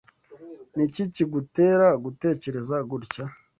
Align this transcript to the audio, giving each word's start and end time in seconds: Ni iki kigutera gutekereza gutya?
Ni 0.75 0.83
iki 0.87 1.03
kigutera 1.13 1.87
gutekereza 2.03 2.75
gutya? 2.89 3.25